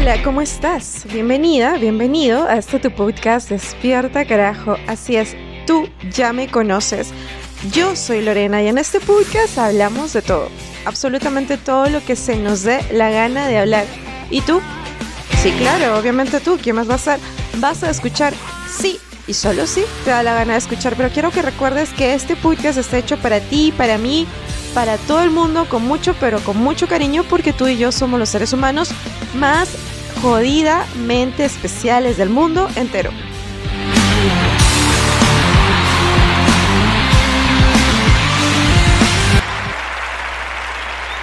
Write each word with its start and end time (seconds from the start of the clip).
Hola, 0.00 0.22
¿cómo 0.22 0.40
estás? 0.40 1.04
Bienvenida, 1.12 1.76
bienvenido 1.76 2.44
a 2.44 2.54
este 2.54 2.78
tu 2.78 2.92
podcast 2.92 3.50
Despierta 3.50 4.24
Carajo. 4.24 4.76
Así 4.86 5.16
es, 5.16 5.34
tú 5.66 5.88
ya 6.12 6.32
me 6.32 6.46
conoces. 6.46 7.10
Yo 7.72 7.96
soy 7.96 8.22
Lorena 8.22 8.62
y 8.62 8.68
en 8.68 8.78
este 8.78 9.00
podcast 9.00 9.58
hablamos 9.58 10.12
de 10.12 10.22
todo, 10.22 10.50
absolutamente 10.84 11.56
todo 11.56 11.90
lo 11.90 12.00
que 12.04 12.14
se 12.14 12.36
nos 12.36 12.62
dé 12.62 12.80
la 12.92 13.10
gana 13.10 13.48
de 13.48 13.58
hablar. 13.58 13.86
¿Y 14.30 14.40
tú? 14.42 14.60
Sí, 15.42 15.50
claro, 15.58 15.98
obviamente 15.98 16.38
tú, 16.38 16.58
¿quién 16.62 16.76
más 16.76 16.88
va 16.88 16.94
a 16.94 16.98
ser? 16.98 17.18
Vas 17.56 17.82
a 17.82 17.90
escuchar 17.90 18.32
sí 18.70 19.00
y 19.26 19.34
solo 19.34 19.66
sí 19.66 19.82
te 20.04 20.10
da 20.10 20.22
la 20.22 20.34
gana 20.34 20.52
de 20.52 20.60
escuchar, 20.60 20.94
pero 20.96 21.10
quiero 21.10 21.32
que 21.32 21.42
recuerdes 21.42 21.90
que 21.90 22.14
este 22.14 22.36
podcast 22.36 22.78
está 22.78 22.98
hecho 22.98 23.16
para 23.16 23.40
ti, 23.40 23.74
para 23.76 23.98
mí, 23.98 24.28
para 24.74 24.96
todo 24.96 25.24
el 25.24 25.30
mundo, 25.30 25.68
con 25.68 25.84
mucho, 25.84 26.14
pero 26.20 26.38
con 26.38 26.56
mucho 26.56 26.86
cariño, 26.86 27.24
porque 27.28 27.52
tú 27.52 27.66
y 27.66 27.76
yo 27.76 27.90
somos 27.90 28.20
los 28.20 28.28
seres 28.28 28.52
humanos 28.52 28.90
más 29.34 29.68
jodidamente 30.22 31.44
especiales 31.44 32.16
del 32.16 32.30
mundo 32.30 32.68
entero. 32.76 33.10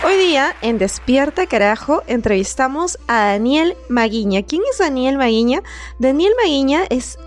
Hoy 0.05 0.17
día 0.17 0.55
en 0.61 0.77
Despierta 0.77 1.47
Carajo 1.47 2.03
entrevistamos 2.07 2.99
a 3.07 3.31
Daniel 3.31 3.75
Maguiña. 3.89 4.43
¿Quién 4.43 4.61
es 4.71 4.77
Daniel 4.77 5.17
Maguiña? 5.17 5.63
Daniel 5.99 6.33
Maguiña 6.41 6.83
es 6.89 7.17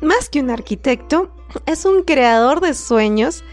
más 0.00 0.28
que 0.28 0.40
un 0.40 0.50
arquitecto, 0.50 1.30
es 1.66 1.84
un 1.84 2.02
creador 2.02 2.60
de 2.60 2.74
sueños. 2.74 3.44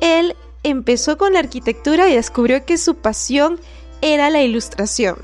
Él 0.00 0.36
empezó 0.62 1.16
con 1.16 1.32
la 1.32 1.38
arquitectura 1.38 2.08
y 2.08 2.14
descubrió 2.14 2.64
que 2.64 2.78
su 2.78 2.96
pasión 2.96 3.58
era 4.02 4.30
la 4.30 4.42
ilustración. 4.42 5.16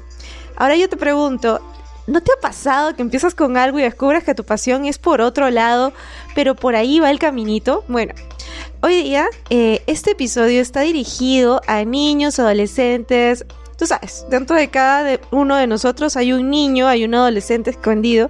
Ahora 0.59 0.75
yo 0.75 0.89
te 0.89 0.97
pregunto, 0.97 1.61
¿no 2.09 2.21
te 2.21 2.33
ha 2.33 2.41
pasado 2.41 2.97
que 2.97 3.03
empiezas 3.03 3.37
con 3.37 3.57
algo 3.57 3.79
y 3.79 3.83
descubres 3.83 4.25
que 4.25 4.35
tu 4.35 4.43
pasión 4.43 4.87
es 4.87 4.99
por 4.99 5.21
otro 5.21 5.51
lado, 5.51 5.93
pero 6.35 6.57
por 6.57 6.75
ahí 6.75 6.99
va 6.99 7.13
el 7.13 7.21
caminito? 7.21 7.85
Bueno, 7.87 8.13
hoy 8.81 9.05
día 9.05 9.29
eh, 9.51 9.83
este 9.87 10.11
episodio 10.11 10.61
está 10.61 10.81
dirigido 10.81 11.61
a 11.69 11.85
niños, 11.85 12.41
adolescentes. 12.41 13.47
Tú 13.77 13.87
sabes, 13.87 14.27
dentro 14.31 14.57
de 14.57 14.69
cada 14.69 15.21
uno 15.31 15.55
de 15.55 15.69
nosotros 15.69 16.17
hay 16.17 16.33
un 16.33 16.51
niño, 16.51 16.89
hay 16.89 17.05
un 17.05 17.15
adolescente 17.15 17.71
escondido 17.71 18.29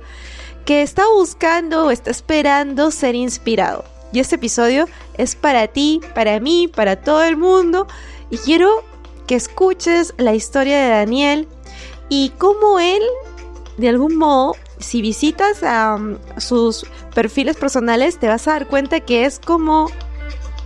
que 0.67 0.83
está 0.83 1.05
buscando 1.09 1.87
o 1.87 1.91
está 1.91 2.11
esperando 2.11 2.91
ser 2.91 3.15
inspirado. 3.15 3.87
Y 4.13 4.21
este 4.21 4.35
episodio 4.35 4.87
es 5.17 5.35
para 5.35 5.67
ti, 5.67 6.03
para 6.15 6.41
mí, 6.41 6.69
para 6.69 6.97
todo 6.97 7.25
el 7.25 7.39
mundo. 7.39 7.87
Y 8.29 8.37
quiero 8.37 8.85
que 9.27 9.35
escuches 9.35 10.13
la 10.19 10.35
historia 10.35 10.79
de 10.79 10.91
Daniel 10.91 11.49
y 12.09 12.31
cómo 12.39 12.79
él, 12.79 13.03
de 13.77 13.89
algún 13.89 14.17
modo, 14.17 14.55
si 14.79 15.03
visitas 15.03 15.63
um, 15.63 16.19
sus 16.39 16.87
perfiles 17.15 17.57
personales, 17.57 18.19
te 18.19 18.29
vas 18.29 18.47
a 18.49 18.53
dar 18.53 18.67
cuenta 18.67 19.01
que 19.01 19.25
es 19.25 19.39
como, 19.39 19.91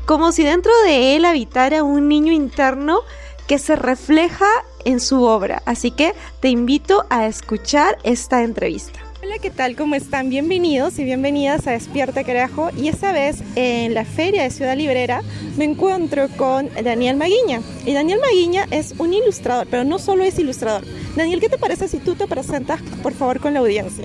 como 0.07 0.33
si 0.33 0.45
dentro 0.45 0.73
de 0.85 1.17
él 1.17 1.25
habitara 1.25 1.83
un 1.83 2.09
niño 2.09 2.33
interno 2.33 3.01
que 3.47 3.59
se 3.59 3.77
refleja 3.77 4.49
en 4.85 5.01
su 5.01 5.25
obra. 5.25 5.63
Así 5.67 5.91
que 5.91 6.15
te 6.41 6.49
invito 6.49 7.05
a 7.11 7.27
escuchar 7.27 7.99
esta 8.03 8.43
entrevista. 8.43 9.01
Hola, 9.33 9.41
¿qué 9.41 9.51
tal? 9.51 9.77
¿Cómo 9.77 9.95
están? 9.95 10.29
Bienvenidos 10.29 10.99
y 10.99 11.05
bienvenidas 11.05 11.67
a 11.67 11.71
Despierta 11.71 12.23
Carajo. 12.23 12.69
Y 12.77 12.89
esta 12.89 13.13
vez 13.13 13.43
en 13.57 13.95
la 13.95 14.05
feria 14.05 14.43
de 14.43 14.51
Ciudad 14.51 14.77
Librera 14.77 15.23
me 15.57 15.65
encuentro 15.65 16.29
con 16.37 16.69
Daniel 16.85 17.17
Maguiña. 17.17 17.63
Y 17.87 17.95
Daniel 17.95 18.21
Maguiña 18.21 18.67
es 18.71 18.93
un 18.99 19.15
ilustrador, 19.15 19.67
pero 19.71 19.85
no 19.85 19.99
solo 19.99 20.23
es 20.23 20.39
ilustrador. 20.39 20.85
Daniel, 21.17 21.41
¿qué 21.41 21.49
te 21.49 21.57
parece 21.57 21.89
si 21.89 21.97
tú 21.97 22.15
te 22.15 22.27
presentas, 22.27 22.83
por 23.03 23.15
favor, 23.15 23.41
con 23.41 23.55
la 23.55 23.61
audiencia? 23.61 24.05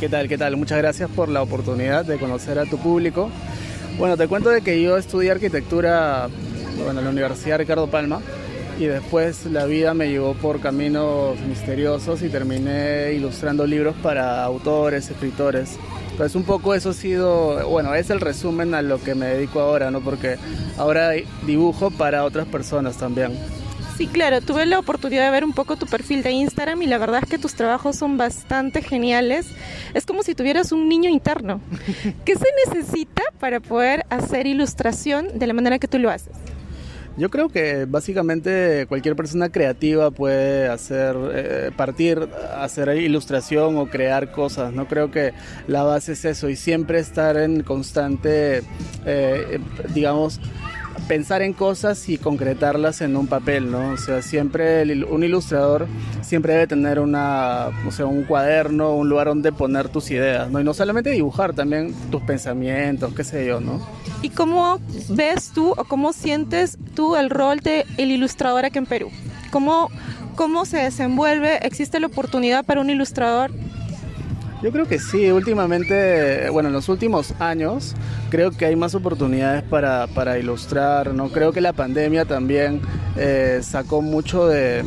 ¿Qué 0.00 0.08
tal? 0.08 0.26
¿Qué 0.26 0.38
tal? 0.38 0.56
Muchas 0.56 0.78
gracias 0.78 1.10
por 1.10 1.28
la 1.28 1.42
oportunidad 1.42 2.06
de 2.06 2.16
conocer 2.16 2.58
a 2.58 2.64
tu 2.64 2.78
público. 2.78 3.28
Bueno, 3.98 4.16
te 4.16 4.26
cuento 4.26 4.48
de 4.48 4.62
que 4.62 4.80
yo 4.80 4.96
estudié 4.96 5.32
arquitectura 5.32 6.30
bueno, 6.82 7.00
en 7.00 7.04
la 7.04 7.10
Universidad 7.10 7.58
Ricardo 7.58 7.88
Palma 7.88 8.22
y 8.82 8.86
después 8.86 9.46
la 9.46 9.64
vida 9.64 9.94
me 9.94 10.08
llevó 10.08 10.34
por 10.34 10.60
caminos 10.60 11.38
misteriosos 11.40 12.20
y 12.22 12.28
terminé 12.28 13.12
ilustrando 13.12 13.64
libros 13.64 13.94
para 14.02 14.42
autores, 14.42 15.08
escritores. 15.08 15.76
Pues 16.16 16.34
un 16.34 16.42
poco 16.42 16.74
eso 16.74 16.90
ha 16.90 16.94
sido, 16.94 17.68
bueno, 17.68 17.94
es 17.94 18.10
el 18.10 18.20
resumen 18.20 18.74
a 18.74 18.82
lo 18.82 19.00
que 19.00 19.14
me 19.14 19.26
dedico 19.26 19.60
ahora, 19.60 19.92
¿no? 19.92 20.00
Porque 20.00 20.36
ahora 20.78 21.10
dibujo 21.46 21.92
para 21.92 22.24
otras 22.24 22.48
personas 22.48 22.96
también. 22.96 23.38
Sí, 23.96 24.08
claro, 24.08 24.40
tuve 24.40 24.66
la 24.66 24.80
oportunidad 24.80 25.26
de 25.26 25.30
ver 25.30 25.44
un 25.44 25.52
poco 25.52 25.76
tu 25.76 25.86
perfil 25.86 26.24
de 26.24 26.32
Instagram 26.32 26.82
y 26.82 26.86
la 26.86 26.98
verdad 26.98 27.20
es 27.22 27.30
que 27.30 27.38
tus 27.38 27.54
trabajos 27.54 27.94
son 27.94 28.16
bastante 28.16 28.82
geniales. 28.82 29.46
Es 29.94 30.06
como 30.06 30.24
si 30.24 30.34
tuvieras 30.34 30.72
un 30.72 30.88
niño 30.88 31.08
interno. 31.08 31.60
¿Qué 32.24 32.34
se 32.34 32.46
necesita 32.66 33.22
para 33.38 33.60
poder 33.60 34.04
hacer 34.10 34.48
ilustración 34.48 35.38
de 35.38 35.46
la 35.46 35.54
manera 35.54 35.78
que 35.78 35.86
tú 35.86 36.00
lo 36.00 36.10
haces? 36.10 36.32
Yo 37.16 37.28
creo 37.28 37.50
que 37.50 37.84
básicamente 37.84 38.86
cualquier 38.88 39.14
persona 39.16 39.50
creativa 39.50 40.10
puede 40.10 40.68
hacer, 40.68 41.14
eh, 41.34 41.70
partir, 41.76 42.26
hacer 42.56 42.96
ilustración 42.96 43.76
o 43.76 43.86
crear 43.86 44.32
cosas, 44.32 44.72
¿no? 44.72 44.88
Creo 44.88 45.10
que 45.10 45.34
la 45.66 45.82
base 45.82 46.12
es 46.12 46.24
eso 46.24 46.48
y 46.48 46.56
siempre 46.56 46.98
estar 47.00 47.36
en 47.36 47.62
constante, 47.64 48.62
eh, 49.04 49.60
digamos, 49.94 50.40
pensar 51.12 51.42
en 51.42 51.52
cosas 51.52 52.08
y 52.08 52.16
concretarlas 52.16 53.02
en 53.02 53.18
un 53.18 53.26
papel, 53.26 53.70
¿no? 53.70 53.90
O 53.90 53.96
sea, 53.98 54.22
siempre 54.22 54.82
un 55.04 55.22
ilustrador 55.22 55.86
siempre 56.22 56.54
debe 56.54 56.66
tener 56.66 56.98
una, 57.00 57.68
o 57.86 57.90
sea, 57.90 58.06
un 58.06 58.22
cuaderno, 58.22 58.96
un 58.96 59.10
lugar 59.10 59.26
donde 59.26 59.52
poner 59.52 59.90
tus 59.90 60.10
ideas, 60.10 60.50
¿no? 60.50 60.58
Y 60.58 60.64
no 60.64 60.72
solamente 60.72 61.10
dibujar, 61.10 61.52
también 61.52 61.94
tus 62.10 62.22
pensamientos, 62.22 63.12
qué 63.12 63.24
sé 63.24 63.44
yo, 63.44 63.60
¿no? 63.60 63.86
¿Y 64.22 64.30
cómo 64.30 64.80
ves 65.10 65.50
tú 65.54 65.74
o 65.76 65.84
cómo 65.84 66.14
sientes 66.14 66.78
tú 66.94 67.14
el 67.14 67.28
rol 67.28 67.60
de 67.60 67.84
el 67.98 68.10
ilustrador 68.10 68.64
aquí 68.64 68.78
en 68.78 68.86
Perú? 68.86 69.10
¿Cómo, 69.50 69.90
cómo 70.34 70.64
se 70.64 70.78
desenvuelve? 70.78 71.58
¿Existe 71.66 72.00
la 72.00 72.06
oportunidad 72.06 72.64
para 72.64 72.80
un 72.80 72.88
ilustrador 72.88 73.50
yo 74.62 74.70
creo 74.70 74.86
que 74.86 75.00
sí, 75.00 75.30
últimamente, 75.32 76.48
bueno, 76.50 76.68
en 76.68 76.72
los 76.72 76.88
últimos 76.88 77.34
años 77.40 77.94
creo 78.30 78.52
que 78.52 78.64
hay 78.64 78.76
más 78.76 78.94
oportunidades 78.94 79.64
para, 79.64 80.06
para 80.06 80.38
ilustrar, 80.38 81.12
¿no? 81.14 81.30
Creo 81.30 81.52
que 81.52 81.60
la 81.60 81.72
pandemia 81.72 82.24
también 82.26 82.80
eh, 83.16 83.58
sacó 83.62 84.02
mucho 84.02 84.46
de, 84.46 84.84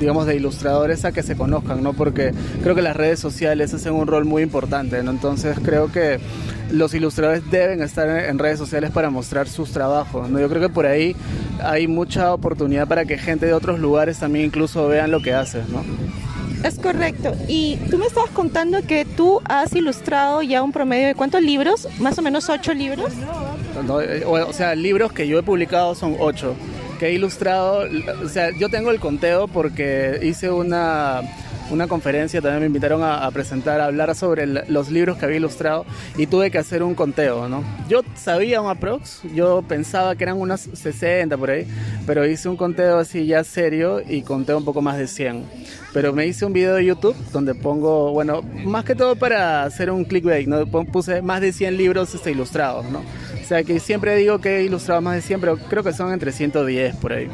digamos, 0.00 0.26
de 0.26 0.36
ilustradores 0.36 1.04
a 1.04 1.12
que 1.12 1.22
se 1.22 1.36
conozcan, 1.36 1.82
¿no? 1.82 1.92
Porque 1.92 2.32
creo 2.62 2.74
que 2.74 2.80
las 2.80 2.96
redes 2.96 3.20
sociales 3.20 3.74
hacen 3.74 3.92
un 3.92 4.06
rol 4.06 4.24
muy 4.24 4.42
importante, 4.42 5.02
¿no? 5.02 5.10
Entonces 5.10 5.58
creo 5.62 5.92
que 5.92 6.18
los 6.70 6.94
ilustradores 6.94 7.42
deben 7.50 7.82
estar 7.82 8.08
en 8.08 8.38
redes 8.38 8.58
sociales 8.58 8.90
para 8.90 9.10
mostrar 9.10 9.48
sus 9.48 9.70
trabajos, 9.70 10.30
¿no? 10.30 10.40
Yo 10.40 10.48
creo 10.48 10.62
que 10.62 10.70
por 10.70 10.86
ahí 10.86 11.14
hay 11.62 11.86
mucha 11.88 12.32
oportunidad 12.32 12.88
para 12.88 13.04
que 13.04 13.18
gente 13.18 13.44
de 13.44 13.52
otros 13.52 13.80
lugares 13.80 14.18
también 14.18 14.46
incluso 14.46 14.88
vean 14.88 15.10
lo 15.10 15.20
que 15.20 15.34
haces, 15.34 15.68
¿no? 15.68 15.84
Es 16.64 16.78
correcto. 16.78 17.34
Y 17.46 17.76
tú 17.90 17.98
me 17.98 18.06
estabas 18.06 18.30
contando 18.30 18.82
que 18.82 19.04
tú 19.04 19.40
has 19.44 19.74
ilustrado 19.74 20.42
ya 20.42 20.62
un 20.62 20.72
promedio 20.72 21.08
de 21.08 21.14
cuántos 21.14 21.42
libros, 21.42 21.88
más 21.98 22.18
o 22.18 22.22
menos 22.22 22.48
ocho 22.48 22.74
libros. 22.74 23.12
Eh, 24.02 24.24
o 24.26 24.52
sea, 24.52 24.74
libros 24.74 25.12
que 25.12 25.28
yo 25.28 25.38
he 25.38 25.42
publicado 25.42 25.94
son 25.94 26.16
ocho. 26.18 26.54
Que 26.98 27.08
he 27.08 27.12
ilustrado, 27.12 27.84
o 28.24 28.28
sea, 28.28 28.50
yo 28.50 28.68
tengo 28.68 28.90
el 28.90 28.98
conteo 28.98 29.46
porque 29.46 30.18
hice 30.22 30.50
una 30.50 31.22
una 31.70 31.86
conferencia, 31.86 32.40
también 32.40 32.60
me 32.60 32.66
invitaron 32.66 33.02
a, 33.02 33.30
presentar, 33.30 33.80
a 33.80 33.86
hablar 33.86 34.14
sobre 34.14 34.46
los 34.46 34.90
libros 34.90 35.18
que 35.18 35.24
había 35.24 35.36
ilustrado 35.36 35.84
y 36.16 36.26
tuve 36.26 36.50
que 36.50 36.58
hacer 36.58 36.82
un 36.82 36.94
conteo, 36.94 37.48
¿no? 37.48 37.62
Yo 37.88 38.02
sabía 38.14 38.60
un 38.60 38.70
aprox, 38.70 39.22
yo 39.34 39.62
pensaba 39.62 40.16
que 40.16 40.24
eran 40.24 40.38
unas 40.38 40.60
60 40.60 41.36
por 41.36 41.50
ahí, 41.50 41.66
pero 42.06 42.26
hice 42.26 42.48
un 42.48 42.56
conteo 42.56 42.98
así 42.98 43.26
ya 43.26 43.44
serio 43.44 44.00
y 44.06 44.22
conté 44.22 44.54
un 44.54 44.64
poco 44.64 44.82
más 44.82 44.98
de 44.98 45.06
100. 45.06 45.44
Pero 45.92 46.12
me 46.12 46.26
hice 46.26 46.44
un 46.44 46.52
video 46.52 46.74
de 46.74 46.84
YouTube 46.84 47.16
donde 47.32 47.54
pongo, 47.54 48.12
bueno, 48.12 48.42
más 48.64 48.84
que 48.84 48.94
todo 48.94 49.16
para 49.16 49.64
hacer 49.64 49.90
un 49.90 50.04
clickbait, 50.04 50.46
¿no? 50.46 50.66
Puse 50.66 51.22
más 51.22 51.40
de 51.40 51.52
100 51.52 51.76
libros 51.76 52.14
este, 52.14 52.30
ilustrados, 52.30 52.86
¿no? 52.86 53.00
O 53.00 53.46
sea 53.48 53.62
que 53.62 53.80
siempre 53.80 54.14
digo 54.16 54.38
que 54.40 54.58
he 54.58 54.64
ilustrado 54.64 55.00
más 55.00 55.14
de 55.14 55.22
100, 55.22 55.40
pero 55.40 55.56
creo 55.56 55.82
que 55.82 55.92
son 55.92 56.12
entre 56.12 56.32
110 56.32 56.96
por 56.96 57.12
ahí. 57.14 57.28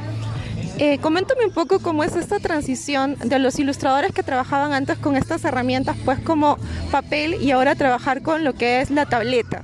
Eh, 0.79 0.99
coméntame 0.99 1.45
un 1.47 1.53
poco 1.53 1.79
cómo 1.79 2.03
es 2.03 2.17
esta 2.17 2.41
transición 2.41 3.17
de 3.25 3.39
los 3.39 3.61
ilustradores 3.61 4.13
que 4.13 4.25
trabajaban 4.25 4.73
antes 4.73 4.99
con 4.99 5.17
estas 5.17 5.45
herramientas, 5.45 5.97
pues 6.05 6.19
como 6.19 6.59
papel 6.91 7.41
y 7.41 7.53
ahora 7.53 7.77
trabajar 7.77 8.23
con 8.23 8.43
lo 8.43 8.55
que 8.55 8.81
es 8.81 8.91
la 8.91 9.07
tableta. 9.07 9.63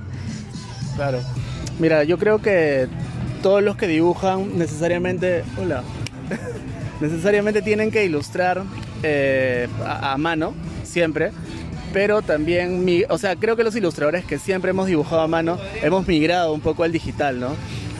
Claro. 0.95 1.19
Mira, 1.79 2.05
yo 2.05 2.17
creo 2.17 2.41
que 2.41 2.87
todos 3.43 3.61
los 3.61 3.75
que 3.75 3.87
dibujan 3.87 4.57
necesariamente, 4.57 5.43
hola, 5.59 5.83
necesariamente 7.01 7.61
tienen 7.61 7.91
que 7.91 8.05
ilustrar 8.05 8.63
eh, 9.03 9.67
a, 9.85 10.13
a, 10.13 10.17
mano, 10.17 10.53
siempre. 10.83 11.31
Pero 11.91 12.21
también, 12.21 12.85
o 13.09 13.17
sea, 13.17 13.35
creo 13.35 13.57
que 13.57 13.65
los 13.65 13.75
ilustradores 13.75 14.23
que 14.23 14.39
siempre 14.39 14.71
hemos 14.71 14.87
dibujado 14.87 15.21
a 15.21 15.27
mano 15.27 15.57
hemos 15.81 16.07
migrado 16.07 16.53
un 16.53 16.61
poco 16.61 16.83
al 16.83 16.93
digital, 16.93 17.37
¿no? 17.37 17.49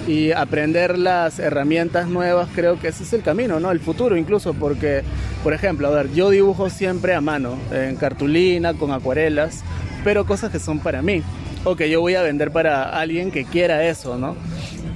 Y 0.07 0.31
aprender 0.31 0.98
las 0.98 1.39
herramientas 1.39 2.07
nuevas, 2.07 2.50
creo 2.53 2.80
que 2.80 2.88
ese 2.88 3.03
es 3.03 3.13
el 3.13 3.21
camino, 3.21 3.59
¿no? 3.59 3.71
El 3.71 3.80
futuro 3.80 4.18
incluso, 4.18 4.53
porque, 4.53 5.03
por 5.44 5.53
ejemplo, 5.53 5.88
a 5.88 5.92
ver, 5.92 6.12
yo 6.13 6.30
dibujo 6.30 6.69
siempre 6.69 7.13
a 7.13 7.21
mano, 7.21 7.57
en 7.71 7.95
cartulina, 7.95 8.74
con 8.74 8.92
acuarelas, 8.92 9.63
pero 10.03 10.25
cosas 10.25 10.51
que 10.51 10.59
son 10.59 10.80
para 10.80 11.01
mí, 11.01 11.21
o 11.63 11.75
que 11.75 11.89
yo 11.89 12.01
voy 12.01 12.15
a 12.15 12.21
vender 12.21 12.51
para 12.51 13.00
alguien 13.00 13.31
que 13.31 13.45
quiera 13.45 13.86
eso, 13.86 14.18
¿no? 14.18 14.36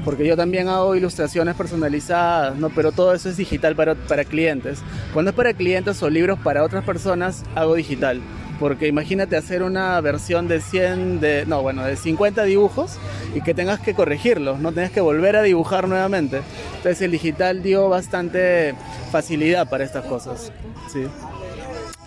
Porque 0.03 0.27
yo 0.27 0.35
también 0.35 0.67
hago 0.67 0.95
ilustraciones 0.95 1.55
personalizadas, 1.55 2.55
¿no? 2.57 2.69
Pero 2.69 2.91
todo 2.91 3.13
eso 3.13 3.29
es 3.29 3.37
digital 3.37 3.75
para, 3.75 3.95
para 3.95 4.23
clientes. 4.23 4.79
Cuando 5.13 5.31
es 5.31 5.35
para 5.35 5.53
clientes 5.53 6.01
o 6.03 6.09
libros 6.09 6.37
para 6.39 6.63
otras 6.63 6.83
personas, 6.83 7.43
hago 7.55 7.75
digital 7.75 8.21
porque 8.59 8.87
imagínate 8.87 9.35
hacer 9.35 9.63
una 9.63 9.99
versión 10.01 10.47
de 10.47 10.61
100, 10.61 11.19
de, 11.19 11.45
no, 11.45 11.61
bueno, 11.61 11.83
de 11.83 11.95
50 11.95 12.43
dibujos 12.43 12.97
y 13.33 13.41
que 13.41 13.53
tengas 13.53 13.79
que 13.79 13.93
corregirlos, 13.93 14.59
no 14.59 14.71
tengas 14.71 14.91
que 14.91 15.01
volver 15.01 15.35
a 15.35 15.41
dibujar 15.41 15.87
nuevamente. 15.87 16.41
Entonces 16.77 17.01
el 17.01 17.11
digital 17.11 17.63
dio 17.63 17.89
bastante 17.89 18.75
facilidad 19.11 19.69
para 19.69 19.83
estas 19.83 20.05
cosas. 20.05 20.51
Sí. 20.91 21.05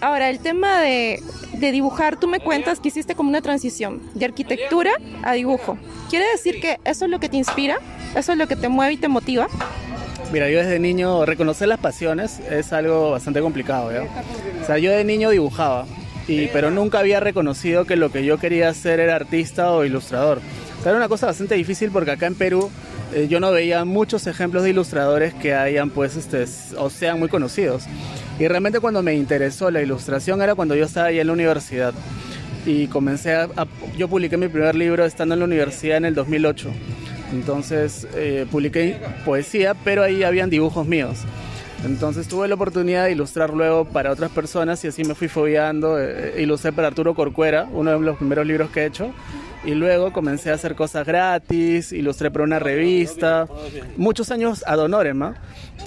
Ahora, 0.00 0.30
el 0.30 0.38
tema 0.38 0.80
de, 0.80 1.20
de, 1.54 1.72
dibujar, 1.72 2.20
tú 2.20 2.28
me 2.28 2.38
cuentas 2.38 2.78
que 2.78 2.88
hiciste 2.88 3.16
como 3.16 3.30
una 3.30 3.42
transición 3.42 4.00
de 4.14 4.26
arquitectura 4.26 4.92
a 5.24 5.32
dibujo. 5.32 5.76
¿Quiere 6.08 6.24
decir 6.30 6.60
que 6.60 6.78
eso 6.84 7.06
es 7.06 7.10
lo 7.10 7.18
que 7.18 7.28
te 7.28 7.36
inspira? 7.36 7.78
¿Eso 8.14 8.32
es 8.32 8.38
lo 8.38 8.46
que 8.46 8.54
te 8.54 8.68
mueve 8.68 8.92
y 8.92 8.96
te 8.96 9.08
motiva? 9.08 9.48
Mira, 10.32 10.48
yo 10.50 10.58
desde 10.58 10.78
niño, 10.78 11.24
reconocer 11.24 11.68
las 11.68 11.80
pasiones 11.80 12.38
es 12.38 12.72
algo 12.72 13.10
bastante 13.10 13.40
complicado, 13.40 13.90
¿ya? 13.90 14.02
O 14.62 14.66
sea, 14.66 14.78
yo 14.78 14.92
de 14.92 15.02
niño 15.02 15.30
dibujaba, 15.30 15.86
pero 16.52 16.70
nunca 16.70 16.98
había 16.98 17.20
reconocido 17.20 17.86
que 17.86 17.96
lo 17.96 18.12
que 18.12 18.24
yo 18.24 18.38
quería 18.38 18.68
hacer 18.68 19.00
era 19.00 19.16
artista 19.16 19.72
o 19.72 19.84
ilustrador. 19.84 20.40
era 20.84 20.96
una 20.96 21.08
cosa 21.08 21.26
bastante 21.26 21.54
difícil 21.54 21.90
porque 21.90 22.10
acá 22.10 22.26
en 22.26 22.34
Perú 22.34 22.70
eh, 23.14 23.26
yo 23.28 23.40
no 23.40 23.50
veía 23.50 23.84
muchos 23.84 24.26
ejemplos 24.26 24.62
de 24.64 24.70
ilustradores 24.70 25.32
que 25.32 25.54
hayan 25.54 25.88
pues 25.90 26.16
este 26.16 26.44
o 26.76 26.90
sean 26.90 27.18
muy 27.18 27.28
conocidos. 27.28 27.84
Y 28.38 28.46
realmente 28.46 28.80
cuando 28.80 29.02
me 29.02 29.14
interesó 29.14 29.70
la 29.70 29.82
ilustración 29.82 30.42
era 30.42 30.54
cuando 30.54 30.74
yo 30.74 30.84
estaba 30.84 31.06
ahí 31.06 31.18
en 31.18 31.26
la 31.26 31.32
universidad 31.32 31.94
y 32.66 32.86
comencé 32.88 33.34
a, 33.34 33.48
yo 33.96 34.08
publiqué 34.08 34.36
mi 34.36 34.48
primer 34.48 34.74
libro 34.74 35.04
estando 35.06 35.34
en 35.34 35.40
la 35.40 35.46
universidad 35.46 35.96
en 35.96 36.04
el 36.04 36.14
2008. 36.14 36.70
Entonces 37.32 38.06
eh, 38.14 38.46
publiqué 38.50 38.98
poesía, 39.24 39.74
pero 39.84 40.02
ahí 40.02 40.22
habían 40.22 40.50
dibujos 40.50 40.86
míos. 40.86 41.18
Entonces 41.84 42.26
tuve 42.26 42.48
la 42.48 42.56
oportunidad 42.56 43.04
de 43.04 43.12
ilustrar 43.12 43.54
luego 43.54 43.84
para 43.84 44.10
otras 44.10 44.30
personas 44.30 44.84
y 44.84 44.88
así 44.88 45.04
me 45.04 45.14
fui 45.14 45.28
fobiando. 45.28 45.98
Eh, 45.98 46.34
eh, 46.36 46.42
ilustré 46.42 46.72
para 46.72 46.88
Arturo 46.88 47.14
Corcuera, 47.14 47.68
uno 47.72 47.92
de 47.92 48.00
los 48.00 48.16
primeros 48.16 48.46
libros 48.46 48.70
que 48.70 48.80
he 48.80 48.86
hecho. 48.86 49.12
Y 49.64 49.74
luego 49.74 50.12
comencé 50.12 50.50
a 50.50 50.54
hacer 50.54 50.76
cosas 50.76 51.06
gratis, 51.06 51.92
ilustré 51.92 52.30
para 52.30 52.44
una 52.44 52.58
revista. 52.58 53.48
Muchos 53.96 54.30
años 54.30 54.62
ad 54.66 54.78
honorem, 54.78 55.20
¿ah? 55.22 55.34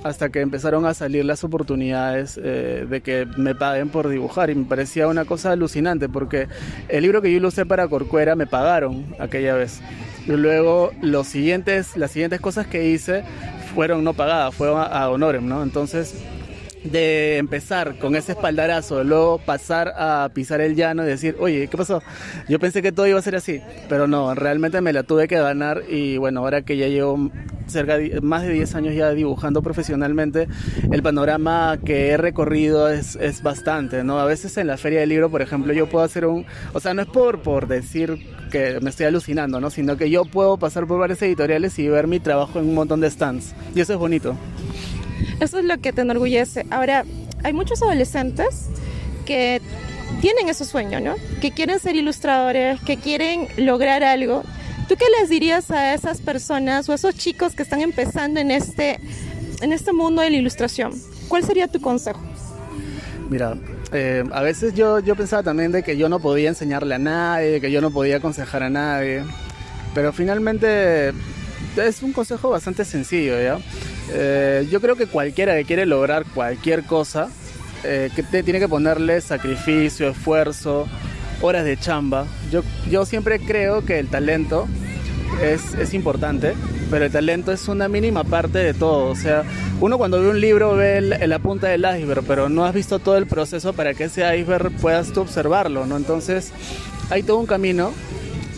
hasta 0.04 0.30
que 0.30 0.42
empezaron 0.42 0.86
a 0.86 0.94
salir 0.94 1.24
las 1.24 1.44
oportunidades 1.44 2.40
eh, 2.42 2.86
de 2.90 3.02
que 3.02 3.26
me 3.38 3.56
paguen 3.56 3.90
por 3.90 4.10
dibujar. 4.10 4.50
Y 4.50 4.56
me 4.56 4.66
parecía 4.66 5.08
una 5.08 5.26
cosa 5.26 5.52
alucinante 5.52 6.10
porque 6.10 6.48
el 6.90 7.04
libro 7.04 7.22
que 7.22 7.32
yo 7.32 7.38
ilustré 7.38 7.66
para 7.66 7.88
Corcuera 7.88 8.36
me 8.36 8.46
pagaron 8.46 9.16
aquella 9.20 9.56
vez. 9.56 9.82
Y 10.28 10.32
luego 10.32 10.92
los 11.02 11.28
siguientes, 11.28 11.98
las 11.98 12.12
siguientes 12.12 12.42
cosas 12.42 12.68
que 12.68 12.90
hice 12.90 13.24
fueron 13.74 14.04
no 14.04 14.14
pagadas, 14.14 14.54
fueron 14.54 14.80
a, 14.80 14.86
a 14.86 15.10
honorem, 15.10 15.48
¿no? 15.48 15.64
Entonces, 15.64 16.16
de 16.84 17.38
empezar 17.38 17.98
con 18.00 18.16
ese 18.16 18.34
espaldarazo, 18.34 19.04
luego 19.04 19.38
pasar 19.40 19.94
a 19.96 20.30
pisar 20.34 20.62
el 20.62 20.76
llano 20.76 21.04
y 21.04 21.08
decir, 21.08 21.36
oye, 21.40 21.68
¿qué 21.68 21.78
pasó? 21.78 22.02
Yo 22.48 22.60
pensé 22.60 22.82
que 22.82 22.92
todo 22.92 23.08
iba 23.08 23.20
a 23.20 23.22
ser 23.22 23.36
así, 23.36 23.62
pero 23.90 24.08
no, 24.08 24.34
realmente 24.36 24.82
me 24.82 24.94
la 24.94 25.04
tuve 25.04 25.28
que 25.28 25.40
ganar 25.40 25.84
y 25.90 26.18
bueno, 26.18 26.42
ahora 26.42 26.64
que 26.64 26.78
ya 26.78 26.88
llevo 26.88 27.30
cerca 27.68 27.98
más 28.22 28.44
de 28.44 28.54
10 28.54 28.76
años 28.76 28.96
ya 28.96 29.12
dibujando 29.12 29.62
profesionalmente, 29.62 30.48
el 30.92 31.04
panorama 31.04 31.78
que 31.84 32.10
he 32.10 32.18
recorrido 32.18 32.90
es, 32.90 33.16
es 33.16 33.44
bastante, 33.44 34.04
¿no? 34.04 34.20
A 34.20 34.26
veces 34.26 34.58
en 34.58 34.68
la 34.68 34.78
feria 34.78 35.00
del 35.02 35.10
libro, 35.10 35.30
por 35.30 35.42
ejemplo, 35.42 35.74
yo 35.74 35.88
puedo 35.88 36.04
hacer 36.04 36.26
un, 36.26 36.46
o 36.74 36.80
sea, 36.80 36.94
no 36.94 37.04
es 37.04 37.08
por, 37.08 37.42
por 37.42 37.68
decir 37.68 38.20
que 38.52 38.80
me 38.82 38.90
estoy 38.90 39.06
alucinando, 39.06 39.62
¿no? 39.62 39.70
Sino 39.70 39.98
que 39.98 40.10
yo 40.10 40.26
puedo 40.26 40.58
pasar 40.58 40.86
por 40.86 41.00
varios 41.00 41.22
editoriales 41.22 41.78
y 41.80 41.88
ver 41.88 42.08
mi 42.08 42.20
trabajo 42.20 42.60
en 42.60 42.68
un 42.68 42.76
montón 42.76 43.00
de 43.00 43.10
stands. 43.10 43.56
Y 43.74 43.80
eso 43.80 43.94
es 43.94 44.00
bonito. 44.00 44.36
Eso 45.42 45.58
es 45.58 45.66
lo 45.66 45.80
que 45.80 45.92
te 45.92 46.02
enorgullece. 46.02 46.68
Ahora, 46.70 47.04
hay 47.44 47.52
muchos 47.52 47.82
adolescentes 47.82 48.68
que 49.26 49.60
tienen 50.22 50.48
ese 50.48 50.66
sueño, 50.66 51.00
¿no? 51.00 51.16
Que 51.42 51.50
quieren 51.50 51.80
ser 51.80 51.96
ilustradores, 51.96 52.80
que 52.82 52.98
quieren 52.98 53.48
lograr 53.58 54.04
algo. 54.04 54.44
¿Tú 54.88 54.96
qué 54.98 55.06
les 55.20 55.30
dirías 55.30 55.72
a 55.72 55.96
esas 55.96 56.22
personas 56.22 56.88
o 56.88 56.92
a 56.92 56.96
esos 56.96 57.16
chicos 57.16 57.56
que 57.56 57.64
están 57.64 57.82
empezando 57.82 58.40
en 58.40 58.52
este, 58.52 59.00
en 59.62 59.74
este 59.74 59.94
mundo 59.94 60.22
de 60.22 60.30
la 60.30 60.38
ilustración? 60.38 60.94
¿Cuál 61.28 61.44
sería 61.44 61.68
tu 61.68 61.82
consejo? 61.82 62.22
Mira, 63.32 63.58
eh, 63.92 64.24
a 64.32 64.42
veces 64.44 64.76
yo, 64.76 65.00
yo 65.00 65.16
pensaba 65.16 65.42
también 65.42 65.72
de 65.72 65.82
que 65.82 65.98
yo 65.98 66.08
no 66.08 66.20
podía 66.20 66.50
enseñarle 66.50 66.94
a 66.94 67.00
nadie, 67.00 67.60
que 67.60 67.72
yo 67.72 67.82
no 67.82 67.90
podía 67.90 68.18
aconsejar 68.18 68.62
a 68.62 68.70
nadie, 68.70 69.24
pero 69.96 70.14
finalmente 70.14 71.14
es 71.78 72.04
un 72.04 72.14
consejo 72.14 72.52
bastante 72.52 72.86
sencillo, 72.86 73.42
¿ya? 73.42 73.58
Eh, 74.14 74.68
yo 74.70 74.82
creo 74.82 74.96
que 74.96 75.08
cualquiera 75.08 75.56
que 75.56 75.66
quiere 75.66 75.86
lograr 75.86 76.26
cualquier 76.34 76.84
cosa, 76.84 77.30
eh, 77.84 78.10
que 78.16 78.24
tiene 78.44 78.60
que 78.60 78.68
ponerle 78.68 79.22
sacrificio, 79.22 80.10
esfuerzo, 80.10 80.88
horas 81.42 81.66
de 81.66 81.78
chamba. 81.78 82.26
Yo, 82.52 82.64
yo 82.90 83.06
siempre 83.06 83.40
creo 83.40 83.84
que 83.84 84.00
el 84.00 84.08
talento 84.08 84.68
es, 85.42 85.74
es 85.76 85.94
importante, 85.94 86.54
pero 86.90 87.06
el 87.06 87.12
talento 87.12 87.52
es 87.52 87.68
una 87.68 87.88
mínima 87.88 88.24
parte 88.24 88.60
de 88.60 88.74
todo. 88.74 89.10
O 89.10 89.16
sea, 89.16 89.44
uno 89.80 89.98
cuando 89.98 90.22
ve 90.22 90.30
un 90.30 90.42
libro 90.42 90.76
ve 90.76 91.02
la 91.02 91.40
punta 91.40 91.68
del 91.68 91.82
iceberg, 91.82 92.24
pero 92.28 92.50
no 92.50 92.66
has 92.66 92.74
visto 92.74 93.00
todo 93.00 93.18
el 93.18 93.28
proceso 93.28 93.74
para 93.74 93.94
que 93.94 94.06
ese 94.06 94.22
iceberg 94.38 94.72
puedas 94.78 95.12
tú 95.12 95.22
observarlo, 95.22 95.86
¿no? 95.86 95.98
Entonces, 95.98 96.52
hay 97.10 97.24
todo 97.24 97.38
un 97.38 97.48
camino 97.48 97.92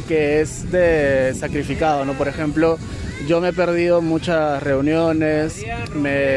que 0.07 0.41
es 0.41 0.69
de 0.71 1.33
sacrificado, 1.39 2.03
¿no? 2.06 2.13
Por 2.13 2.27
ejemplo, 2.27 2.77
yo 3.27 3.39
me 3.41 3.49
he 3.49 3.53
perdido 3.53 4.01
muchas 4.01 4.61
reuniones, 4.61 5.63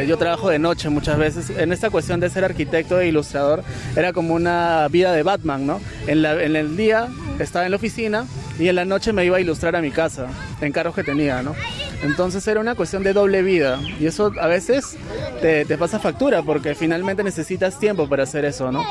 yo 0.06 0.16
trabajo 0.18 0.50
de 0.50 0.58
noche 0.58 0.88
muchas 0.88 1.18
veces. 1.18 1.50
En 1.50 1.72
esta 1.72 1.90
cuestión 1.90 2.20
de 2.20 2.30
ser 2.30 2.44
arquitecto 2.44 3.00
e 3.00 3.08
ilustrador 3.08 3.62
era 3.96 4.12
como 4.12 4.34
una 4.34 4.86
vida 4.88 5.12
de 5.12 5.22
Batman, 5.22 5.66
¿no? 5.66 5.80
En, 6.06 6.24
en 6.24 6.56
el 6.56 6.76
día 6.76 7.08
estaba 7.38 7.64
en 7.64 7.72
la 7.72 7.76
oficina 7.76 8.26
y 8.58 8.68
en 8.68 8.76
la 8.76 8.84
noche 8.84 9.12
me 9.12 9.24
iba 9.24 9.36
a 9.36 9.40
ilustrar 9.40 9.76
a 9.76 9.82
mi 9.82 9.90
casa, 9.90 10.26
en 10.60 10.72
carros 10.72 10.94
que 10.94 11.02
tenía, 11.02 11.42
¿no? 11.42 11.54
Entonces 12.02 12.46
era 12.46 12.60
una 12.60 12.74
cuestión 12.74 13.02
de 13.02 13.12
doble 13.12 13.42
vida 13.42 13.80
y 13.98 14.06
eso 14.06 14.32
a 14.40 14.46
veces 14.46 14.96
te, 15.40 15.64
pasa 15.78 15.98
factura 15.98 16.42
porque 16.42 16.74
finalmente 16.74 17.22
necesitas 17.22 17.78
tiempo 17.78 18.08
para 18.08 18.24
hacer 18.24 18.44
eso, 18.44 18.70
¿no? 18.70 18.84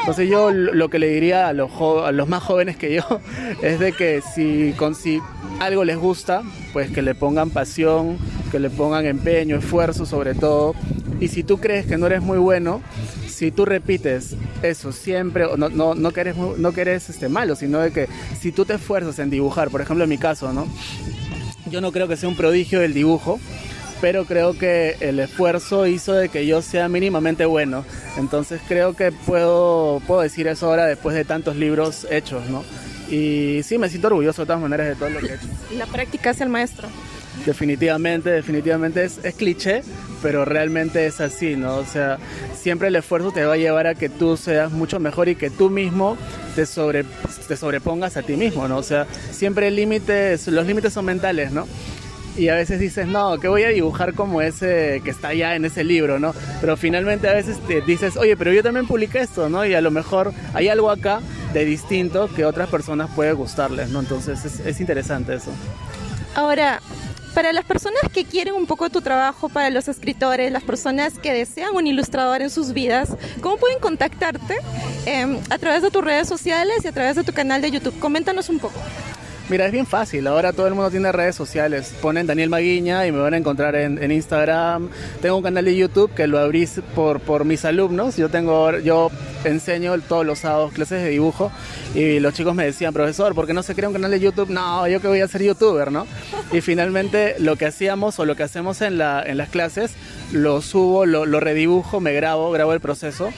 Entonces 0.00 0.28
yo 0.28 0.50
lo 0.50 0.88
que 0.88 0.98
le 0.98 1.08
diría 1.08 1.48
a 1.48 1.52
los, 1.52 1.70
a 2.04 2.12
los 2.12 2.28
más 2.28 2.42
jóvenes 2.42 2.76
que 2.76 2.94
yo 2.94 3.02
es 3.62 3.78
de 3.80 3.92
que 3.92 4.22
si, 4.22 4.72
con, 4.76 4.94
si 4.94 5.20
algo 5.58 5.84
les 5.84 5.96
gusta, 5.96 6.42
pues 6.72 6.90
que 6.90 7.02
le 7.02 7.14
pongan 7.14 7.50
pasión, 7.50 8.18
que 8.50 8.58
le 8.58 8.70
pongan 8.70 9.06
empeño, 9.06 9.56
esfuerzo 9.56 10.06
sobre 10.06 10.34
todo. 10.34 10.74
Y 11.20 11.28
si 11.28 11.42
tú 11.44 11.58
crees 11.58 11.86
que 11.86 11.98
no 11.98 12.06
eres 12.06 12.22
muy 12.22 12.38
bueno, 12.38 12.80
si 13.28 13.50
tú 13.50 13.64
repites 13.64 14.36
eso 14.62 14.92
siempre, 14.92 15.46
no, 15.56 15.68
no, 15.68 15.94
no 15.94 16.10
que 16.12 16.20
eres, 16.20 16.36
no 16.36 16.72
que 16.72 16.80
eres 16.82 17.10
este, 17.10 17.28
malo, 17.28 17.56
sino 17.56 17.78
de 17.78 17.90
que 17.90 18.08
si 18.38 18.52
tú 18.52 18.64
te 18.64 18.74
esfuerzas 18.74 19.18
en 19.18 19.30
dibujar, 19.30 19.70
por 19.70 19.80
ejemplo 19.80 20.04
en 20.04 20.10
mi 20.10 20.18
caso, 20.18 20.52
¿no? 20.52 20.66
Yo 21.70 21.80
no 21.80 21.92
creo 21.92 22.08
que 22.08 22.16
sea 22.16 22.28
un 22.28 22.36
prodigio 22.36 22.82
el 22.82 22.94
dibujo, 22.94 23.38
pero 24.00 24.24
creo 24.24 24.58
que 24.58 24.96
el 25.00 25.20
esfuerzo 25.20 25.86
hizo 25.86 26.12
de 26.14 26.28
que 26.28 26.46
yo 26.46 26.62
sea 26.62 26.88
mínimamente 26.88 27.44
bueno. 27.44 27.84
Entonces 28.18 28.60
creo 28.66 28.94
que 28.94 29.12
puedo, 29.12 30.00
puedo 30.06 30.20
decir 30.20 30.48
eso 30.48 30.66
ahora 30.66 30.86
después 30.86 31.14
de 31.14 31.24
tantos 31.24 31.56
libros 31.56 32.06
hechos, 32.10 32.42
¿no? 32.48 32.64
Y 33.10 33.62
sí, 33.62 33.78
me 33.78 33.88
siento 33.88 34.08
orgulloso 34.08 34.42
de 34.42 34.46
todas 34.46 34.62
maneras 34.62 34.88
de 34.88 34.94
todo 34.96 35.10
lo 35.10 35.20
que 35.20 35.26
he 35.26 35.34
hecho. 35.34 35.46
La 35.76 35.86
práctica 35.86 36.30
es 36.30 36.40
el 36.40 36.48
maestro. 36.48 36.88
Definitivamente, 37.46 38.30
definitivamente 38.30 39.04
es, 39.04 39.24
es 39.24 39.34
cliché, 39.34 39.82
pero 40.22 40.44
realmente 40.44 41.06
es 41.06 41.20
así, 41.20 41.56
¿no? 41.56 41.76
O 41.76 41.84
sea, 41.84 42.18
siempre 42.54 42.88
el 42.88 42.96
esfuerzo 42.96 43.32
te 43.32 43.44
va 43.44 43.54
a 43.54 43.56
llevar 43.56 43.86
a 43.86 43.94
que 43.94 44.08
tú 44.08 44.36
seas 44.36 44.72
mucho 44.72 45.00
mejor 45.00 45.28
y 45.28 45.36
que 45.36 45.50
tú 45.50 45.70
mismo 45.70 46.16
te, 46.54 46.66
sobre, 46.66 47.04
te 47.48 47.56
sobrepongas 47.56 48.16
a 48.16 48.22
ti 48.22 48.36
mismo, 48.36 48.68
¿no? 48.68 48.78
O 48.78 48.82
sea, 48.82 49.06
siempre 49.30 49.68
el 49.68 49.76
límite, 49.76 50.36
los 50.46 50.66
límites 50.66 50.92
son 50.92 51.04
mentales, 51.04 51.52
¿no? 51.52 51.66
y 52.36 52.48
a 52.48 52.54
veces 52.54 52.80
dices, 52.80 53.06
no, 53.06 53.38
que 53.38 53.48
voy 53.48 53.64
a 53.64 53.68
dibujar 53.68 54.14
como 54.14 54.40
ese 54.40 55.00
que 55.04 55.10
está 55.10 55.28
allá 55.28 55.56
en 55.56 55.64
ese 55.64 55.84
libro, 55.84 56.18
¿no? 56.18 56.34
Pero 56.60 56.76
finalmente 56.76 57.28
a 57.28 57.34
veces 57.34 57.58
te 57.66 57.80
dices, 57.82 58.16
oye, 58.16 58.36
pero 58.36 58.52
yo 58.52 58.62
también 58.62 58.86
publiqué 58.86 59.20
esto, 59.20 59.48
¿no? 59.48 59.66
Y 59.66 59.74
a 59.74 59.80
lo 59.80 59.90
mejor 59.90 60.32
hay 60.54 60.68
algo 60.68 60.90
acá 60.90 61.20
de 61.52 61.64
distinto 61.64 62.28
que 62.34 62.44
otras 62.44 62.68
personas 62.68 63.10
puede 63.14 63.32
gustarles, 63.32 63.90
¿no? 63.90 64.00
Entonces 64.00 64.44
es, 64.44 64.60
es 64.60 64.80
interesante 64.80 65.34
eso. 65.34 65.50
Ahora, 66.34 66.80
para 67.34 67.52
las 67.52 67.64
personas 67.64 68.00
que 68.12 68.24
quieren 68.24 68.54
un 68.54 68.66
poco 68.66 68.90
tu 68.90 69.00
trabajo, 69.00 69.48
para 69.48 69.70
los 69.70 69.88
escritores, 69.88 70.52
las 70.52 70.62
personas 70.62 71.18
que 71.18 71.32
desean 71.32 71.74
un 71.74 71.86
ilustrador 71.86 72.42
en 72.42 72.50
sus 72.50 72.72
vidas, 72.72 73.16
¿cómo 73.40 73.56
pueden 73.56 73.78
contactarte? 73.78 74.56
Em, 75.06 75.38
a 75.50 75.58
través 75.58 75.82
de 75.82 75.90
tus 75.90 76.04
redes 76.04 76.28
sociales 76.28 76.84
y 76.84 76.88
a 76.88 76.92
través 76.92 77.16
de 77.16 77.24
tu 77.24 77.32
canal 77.32 77.62
de 77.62 77.70
YouTube. 77.70 77.98
Coméntanos 77.98 78.48
un 78.48 78.58
poco. 78.58 78.78
Mira, 79.48 79.66
es 79.66 79.72
bien 79.72 79.86
fácil. 79.86 80.28
Ahora 80.28 80.52
todo 80.52 80.68
el 80.68 80.74
mundo 80.74 80.90
tiene 80.92 81.10
redes 81.10 81.34
sociales. 81.34 81.92
Ponen 82.00 82.24
Daniel 82.24 82.50
Maguiña 82.50 83.06
y 83.08 83.12
me 83.12 83.18
van 83.18 83.34
a 83.34 83.36
encontrar 83.36 83.74
en, 83.74 84.00
en 84.00 84.12
Instagram. 84.12 84.90
Tengo 85.20 85.36
un 85.36 85.42
canal 85.42 85.64
de 85.64 85.74
YouTube 85.74 86.14
que 86.14 86.28
lo 86.28 86.38
abrí 86.38 86.68
por, 86.94 87.18
por 87.18 87.44
mis 87.44 87.64
alumnos. 87.64 88.16
Yo 88.16 88.28
tengo, 88.28 88.78
yo 88.78 89.10
enseño 89.44 89.98
todos 90.00 90.24
los 90.26 90.40
sábados 90.40 90.72
clases 90.72 91.02
de 91.02 91.10
dibujo 91.10 91.50
y 91.94 92.20
los 92.20 92.34
chicos 92.34 92.54
me 92.54 92.64
decían, 92.64 92.92
profesor, 92.92 93.34
¿por 93.34 93.46
qué 93.46 93.54
no 93.54 93.62
se 93.62 93.74
crea 93.74 93.88
un 93.88 93.94
canal 93.94 94.10
de 94.10 94.20
YouTube? 94.20 94.50
No, 94.50 94.86
yo 94.88 95.00
que 95.00 95.08
voy 95.08 95.20
a 95.20 95.28
ser 95.28 95.42
youtuber, 95.42 95.90
¿no? 95.90 96.06
Y 96.52 96.60
finalmente 96.60 97.36
lo 97.38 97.56
que 97.56 97.66
hacíamos 97.66 98.18
o 98.18 98.24
lo 98.24 98.36
que 98.36 98.42
hacemos 98.42 98.80
en, 98.82 98.98
la, 98.98 99.22
en 99.22 99.36
las 99.36 99.48
clases, 99.48 99.92
lo 100.32 100.60
subo, 100.60 101.06
lo, 101.06 101.26
lo 101.26 101.40
redibujo, 101.40 102.00
me 102.00 102.12
grabo, 102.12 102.50
grabo 102.50 102.72
el 102.72 102.80
proceso 102.80 103.30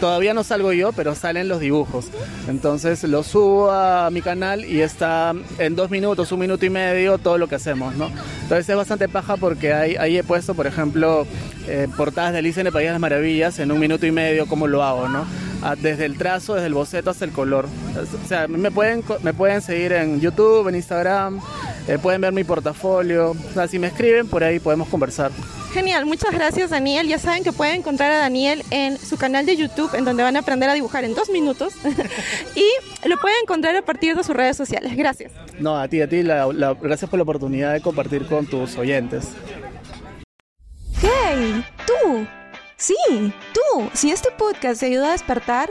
Todavía 0.00 0.34
no 0.34 0.44
salgo 0.44 0.72
yo, 0.72 0.92
pero 0.92 1.14
salen 1.14 1.48
los 1.48 1.60
dibujos. 1.60 2.06
Entonces 2.48 3.02
lo 3.04 3.22
subo 3.22 3.70
a 3.70 4.10
mi 4.10 4.22
canal 4.22 4.64
y 4.64 4.80
está 4.80 5.34
en 5.58 5.76
dos 5.76 5.90
minutos, 5.90 6.30
un 6.32 6.40
minuto 6.40 6.66
y 6.66 6.70
medio 6.70 7.18
todo 7.18 7.38
lo 7.38 7.48
que 7.48 7.54
hacemos, 7.54 7.94
¿no? 7.96 8.10
Entonces 8.42 8.68
es 8.68 8.76
bastante 8.76 9.08
paja 9.08 9.36
porque 9.36 9.72
ahí, 9.72 9.96
ahí 9.96 10.18
he 10.18 10.24
puesto, 10.24 10.54
por 10.54 10.66
ejemplo, 10.66 11.26
eh, 11.66 11.88
portadas 11.96 12.32
de 12.32 12.38
Alicia 12.38 12.60
en 12.60 12.66
el 12.66 12.72
País 12.72 12.86
de 12.86 12.92
las 12.92 13.00
Maravillas 13.00 13.58
en 13.58 13.72
un 13.72 13.78
minuto 13.78 14.06
y 14.06 14.12
medio, 14.12 14.46
cómo 14.46 14.66
lo 14.66 14.82
hago, 14.82 15.08
¿no? 15.08 15.24
Ah, 15.62 15.76
desde 15.80 16.06
el 16.06 16.18
trazo, 16.18 16.54
desde 16.54 16.66
el 16.66 16.74
boceto 16.74 17.10
hasta 17.10 17.24
el 17.24 17.30
color. 17.30 17.66
O 17.96 18.28
sea, 18.28 18.48
me 18.48 18.70
pueden, 18.72 19.04
me 19.22 19.32
pueden 19.32 19.62
seguir 19.62 19.92
en 19.92 20.20
YouTube, 20.20 20.68
en 20.68 20.74
Instagram, 20.74 21.40
eh, 21.88 21.98
pueden 21.98 22.20
ver 22.20 22.32
mi 22.32 22.44
portafolio. 22.44 23.30
O 23.30 23.52
sea, 23.52 23.68
si 23.68 23.78
me 23.78 23.88
escriben, 23.88 24.28
por 24.28 24.44
ahí 24.44 24.58
podemos 24.58 24.88
conversar. 24.88 25.30
Genial, 25.72 26.04
muchas 26.04 26.32
gracias 26.32 26.70
Daniel. 26.70 27.08
Ya 27.08 27.18
saben 27.18 27.44
que 27.44 27.52
pueden 27.52 27.76
encontrar 27.76 28.12
a 28.12 28.18
Daniel 28.18 28.62
en 28.70 28.98
su 28.98 29.16
canal 29.16 29.46
de 29.46 29.56
YouTube, 29.56 29.94
en 29.94 30.04
donde 30.04 30.22
van 30.22 30.36
a 30.36 30.40
aprender 30.40 30.68
a 30.68 30.74
dibujar 30.74 31.04
en 31.04 31.14
dos 31.14 31.30
minutos. 31.30 31.72
y 32.54 33.08
lo 33.08 33.16
pueden 33.18 33.38
encontrar 33.42 33.74
a 33.74 33.82
partir 33.82 34.14
de 34.14 34.22
sus 34.22 34.36
redes 34.36 34.56
sociales. 34.56 34.94
Gracias. 34.96 35.32
No, 35.58 35.78
a 35.78 35.88
ti, 35.88 36.02
a 36.02 36.08
ti, 36.08 36.22
gracias 36.22 37.08
por 37.08 37.18
la 37.18 37.22
oportunidad 37.22 37.72
de 37.72 37.80
compartir 37.80 38.26
con 38.26 38.46
tus 38.46 38.76
oyentes. 38.76 39.28
¡Hey! 41.00 41.64
¡Tú! 41.86 42.26
Sí, 42.76 42.94
tú. 43.54 43.90
Si 43.94 44.10
este 44.10 44.30
podcast 44.32 44.80
te 44.80 44.86
ayuda 44.86 45.10
a 45.10 45.12
despertar, 45.12 45.70